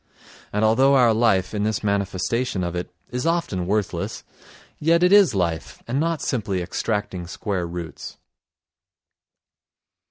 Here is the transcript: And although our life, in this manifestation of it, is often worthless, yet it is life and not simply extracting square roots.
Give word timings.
And 0.51 0.65
although 0.65 0.95
our 0.95 1.13
life, 1.13 1.53
in 1.53 1.61
this 1.61 1.83
manifestation 1.83 2.63
of 2.63 2.73
it, 2.75 2.89
is 3.11 3.27
often 3.27 3.67
worthless, 3.67 4.23
yet 4.79 5.03
it 5.03 5.13
is 5.13 5.35
life 5.35 5.83
and 5.87 5.99
not 5.99 6.23
simply 6.23 6.59
extracting 6.59 7.27
square 7.27 7.67
roots. 7.67 8.17